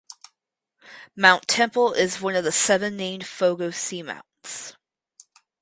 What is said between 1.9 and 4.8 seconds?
is one of the seven named Fogo Seamounts.